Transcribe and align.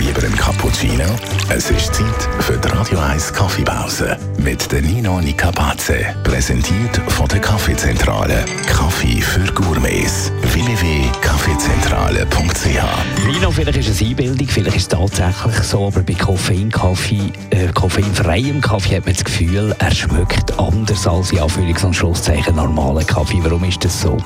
Lieber 0.00 0.24
einen 0.24 0.34
Cappuccino? 0.34 1.04
Es 1.50 1.70
ist 1.70 1.94
Zeit 1.94 2.28
für 2.40 2.56
die 2.56 2.68
Radio 2.68 2.98
1 3.00 3.34
Kaffeepause. 3.34 4.16
Mit 4.38 4.72
der 4.72 4.80
Nino 4.80 5.20
Nicapace. 5.20 5.92
Präsentiert 6.24 6.96
von 7.08 7.28
der 7.28 7.40
Kaffeezentrale. 7.40 8.46
Kaffee 8.66 9.20
für 9.20 9.44
Gourmets. 9.52 10.32
www.kaffeezentrale.ch 10.40 13.26
Nino, 13.26 13.50
vielleicht 13.50 13.76
ist 13.76 13.90
es 13.90 14.00
Einbildung, 14.00 14.48
vielleicht 14.48 14.76
ist 14.78 14.84
es 14.84 14.88
tatsächlich 14.88 15.56
so, 15.64 15.88
aber 15.88 16.00
bei 16.00 16.14
Koffeinkaffee, 16.14 17.30
äh, 17.50 17.66
koffeinfreiem 17.74 18.62
Kaffee 18.62 18.96
hat 18.96 19.04
man 19.04 19.12
das 19.12 19.22
Gefühl, 19.22 19.76
er 19.78 19.94
schmeckt 19.94 20.58
anders 20.58 21.06
als 21.06 21.30
in 21.32 21.40
Anführungs- 21.40 21.84
und 21.84 21.94
Schlusszeichen 21.94 22.56
normalen 22.56 23.06
Kaffee. 23.06 23.40
Warum 23.42 23.64
ist 23.64 23.84
das 23.84 24.00
so? 24.00 24.16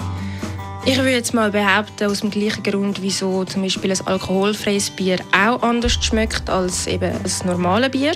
Ich 0.86 0.98
würde 0.98 1.12
jetzt 1.12 1.32
mal 1.32 1.50
behaupten, 1.50 2.10
aus 2.10 2.20
dem 2.20 2.30
gleichen 2.30 2.62
Grund, 2.62 3.00
wieso 3.00 3.44
zum 3.44 3.62
Beispiel 3.62 3.90
ein 3.90 4.06
alkoholfreies 4.06 4.90
Bier 4.90 5.18
auch 5.32 5.62
anders 5.62 5.94
schmeckt 5.94 6.50
als 6.50 6.86
eben 6.86 7.10
ein 7.10 7.46
normales 7.46 7.90
Bier. 7.90 8.12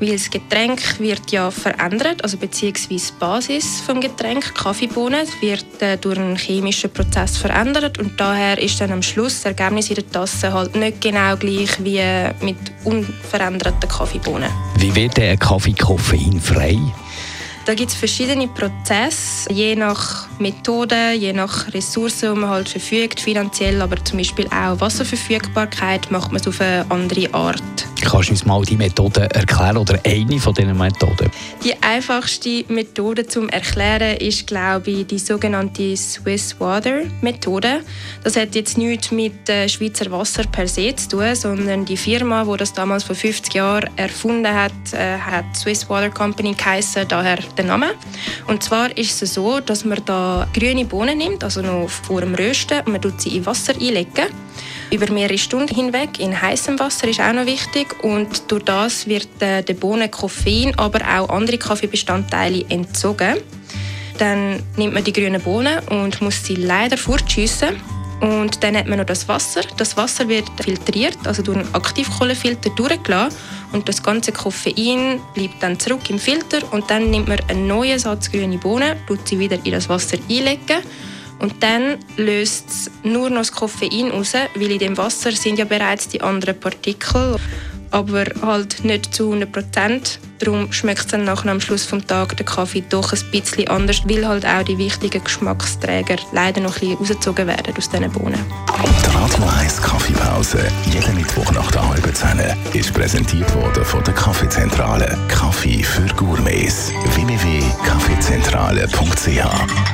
Weil 0.00 0.12
das 0.12 0.28
Getränk 0.28 0.98
wird 0.98 1.30
ja 1.30 1.52
verändert, 1.52 2.24
also 2.24 2.36
beziehungsweise 2.36 3.12
die 3.12 3.18
Basis 3.20 3.86
des 3.86 4.00
Getränks, 4.00 4.52
Kaffeebohnen, 4.52 5.24
wird 5.40 5.82
äh, 5.82 5.96
durch 5.96 6.18
einen 6.18 6.36
chemischen 6.36 6.90
Prozess 6.92 7.36
verändert 7.36 7.96
und 8.00 8.18
daher 8.18 8.58
ist 8.58 8.80
dann 8.80 8.90
am 8.90 9.02
Schluss 9.02 9.42
das 9.42 9.52
Ergebnis 9.52 9.88
in 9.90 9.94
der 9.94 10.10
Tasse 10.10 10.52
halt 10.52 10.74
nicht 10.74 11.00
genau 11.00 11.36
gleich 11.36 11.70
wie 11.84 12.02
mit 12.44 12.56
unveränderten 12.82 13.88
Kaffeebohnen. 13.88 14.50
Wie 14.78 14.92
wird 14.96 15.16
der 15.16 15.36
Kaffee 15.36 15.74
koffeinfrei? 15.74 16.76
Da 17.64 17.72
gibt 17.72 17.90
es 17.90 17.96
verschiedene 17.96 18.46
Prozesse, 18.46 19.50
je 19.50 19.74
nach 19.74 20.28
Methode, 20.38 21.12
je 21.12 21.32
nach 21.32 21.72
Ressourcen, 21.72 22.34
die 22.34 22.40
man 22.40 22.50
halt 22.50 22.68
verfügt, 22.68 23.20
finanziell, 23.20 23.80
aber 23.80 24.04
zum 24.04 24.18
Beispiel 24.18 24.46
auch 24.48 24.78
Wasserverfügbarkeit, 24.80 26.10
macht 26.10 26.30
man 26.30 26.42
es 26.42 26.46
auf 26.46 26.60
eine 26.60 26.84
andere 26.90 27.32
Art. 27.32 27.83
Kannst 28.04 28.28
du 28.28 28.32
uns 28.32 28.44
mal 28.44 28.62
die 28.62 28.76
Methode 28.76 29.28
erklären 29.34 29.78
oder 29.78 29.98
eine 30.04 30.38
von 30.38 30.52
diesen 30.52 30.76
Methoden? 30.76 31.30
Die 31.64 31.74
einfachste 31.82 32.64
Methode 32.68 33.26
zum 33.26 33.48
Erklären 33.48 34.18
ist, 34.18 34.46
glaube 34.46 34.90
ich, 34.90 35.06
die 35.06 35.18
sogenannte 35.18 35.96
Swiss 35.96 36.60
Water 36.60 37.02
Methode. 37.22 37.80
Das 38.22 38.36
hat 38.36 38.54
jetzt 38.54 38.76
nichts 38.76 39.10
mit 39.10 39.48
äh, 39.48 39.68
Schweizer 39.68 40.10
Wasser 40.10 40.44
per 40.44 40.68
se 40.68 40.94
zu 40.94 41.08
tun, 41.08 41.34
sondern 41.34 41.84
die 41.86 41.96
Firma, 41.96 42.44
die 42.44 42.56
das 42.58 42.74
damals 42.74 43.04
vor 43.04 43.16
50 43.16 43.54
Jahren 43.54 43.88
erfunden 43.96 44.52
hat, 44.52 44.72
äh, 44.92 45.18
hat 45.18 45.56
Swiss 45.56 45.88
Water 45.88 46.10
Company 46.10 46.52
geheißen, 46.52 47.08
daher 47.08 47.38
der 47.56 47.64
Name. 47.64 47.94
Und 48.46 48.62
zwar 48.62 48.96
ist 48.96 49.22
es 49.22 49.34
so, 49.34 49.60
dass 49.60 49.84
man 49.84 50.04
da 50.04 50.46
grüne 50.52 50.84
Bohnen 50.84 51.18
nimmt, 51.18 51.42
also 51.42 51.62
noch 51.62 51.88
vor 51.88 52.20
dem 52.20 52.34
Rösten, 52.34 52.80
und 52.80 52.92
man 52.92 53.00
tut 53.00 53.20
sie 53.20 53.36
in 53.36 53.46
Wasser 53.46 53.72
einlegen 53.74 54.26
über 54.90 55.10
mehrere 55.12 55.38
Stunden 55.38 55.74
hinweg 55.74 56.18
in 56.18 56.40
heißem 56.40 56.78
Wasser 56.78 57.08
ist 57.08 57.20
auch 57.20 57.32
noch 57.32 57.46
wichtig 57.46 58.02
und 58.02 58.50
durch 58.50 58.64
das 58.64 59.06
wird 59.06 59.28
äh, 59.40 59.62
der 59.62 59.74
Bohnen 59.74 60.10
Koffein, 60.10 60.72
aber 60.78 61.00
auch 61.00 61.28
andere 61.28 61.58
Kaffeebestandteile 61.58 62.64
entzogen. 62.68 63.36
Dann 64.18 64.62
nimmt 64.76 64.94
man 64.94 65.04
die 65.04 65.12
grünen 65.12 65.42
Bohnen 65.42 65.80
und 65.88 66.20
muss 66.20 66.44
sie 66.44 66.54
leider 66.54 66.96
fortschiessen. 66.96 67.80
Und 68.20 68.62
dann 68.62 68.76
hat 68.76 68.86
man 68.86 68.98
noch 68.98 69.06
das 69.06 69.28
Wasser. 69.28 69.62
Das 69.76 69.96
Wasser 69.96 70.28
wird 70.28 70.48
filtriert, 70.62 71.18
also 71.24 71.42
durch 71.42 71.58
einen 71.58 71.74
Aktivkohlefilter 71.74 72.70
durchgelassen. 72.70 73.36
Und 73.72 73.88
das 73.88 74.02
ganze 74.02 74.30
Koffein 74.30 75.20
bleibt 75.34 75.62
dann 75.62 75.80
zurück 75.80 76.08
im 76.08 76.18
Filter. 76.18 76.60
Und 76.72 76.88
dann 76.90 77.10
nimmt 77.10 77.28
man 77.28 77.40
einen 77.48 77.66
neuen 77.66 77.98
Satz 77.98 78.30
grüne 78.30 78.56
Bohnen, 78.56 78.96
tut 79.08 79.26
sie 79.26 79.38
wieder 79.38 79.58
in 79.64 79.72
das 79.72 79.88
Wasser 79.88 80.16
einlegen 80.30 80.82
und 81.40 81.62
dann 81.62 81.98
löst 82.16 82.68
es 82.68 82.90
nur 83.02 83.30
noch 83.30 83.38
das 83.38 83.52
Koffein 83.52 84.10
raus, 84.10 84.34
weil 84.54 84.70
in 84.70 84.78
dem 84.78 84.96
Wasser 84.96 85.32
sind 85.32 85.58
ja 85.58 85.64
bereits 85.64 86.08
die 86.08 86.20
anderen 86.20 86.58
Partikel, 86.58 87.36
aber 87.90 88.24
halt 88.42 88.84
nicht 88.84 89.14
zu 89.14 89.26
100 89.26 89.52
Prozent. 89.52 90.18
Darum 90.40 90.72
schmeckt 90.72 91.00
es 91.00 91.06
dann 91.06 91.24
nachher 91.24 91.50
am 91.50 91.60
Schluss 91.60 91.86
des 91.86 92.06
Tages 92.06 92.36
der 92.36 92.44
Kaffee 92.44 92.82
doch 92.88 93.12
ein 93.12 93.20
bisschen 93.30 93.68
anders, 93.68 94.02
weil 94.04 94.26
halt 94.26 94.44
auch 94.44 94.64
die 94.64 94.76
wichtigen 94.78 95.22
Geschmacksträger 95.22 96.16
leider 96.32 96.60
noch 96.60 96.74
ein 96.74 96.80
bisschen 96.80 96.98
rausgezogen 96.98 97.46
werden 97.46 97.72
aus 97.76 97.88
diesen 97.88 98.10
Bohnen. 98.10 98.44
Die 98.78 99.16
Radio 99.16 99.44
1 99.60 99.80
Kaffeepause, 99.80 100.66
jeden 100.90 101.14
Mittwoch 101.14 101.52
nach 101.52 101.70
der 101.70 101.88
halben 101.88 102.14
Zehn, 102.14 102.40
ist 102.72 102.92
präsentiert 102.92 103.54
worden 103.54 103.84
von 103.84 104.02
der 104.02 104.14
Kaffeezentrale. 104.14 105.16
Kaffee 105.28 105.84
für 105.84 106.06
Gourmets. 106.16 106.90
www.kaffeezentrale.ch 107.14 109.93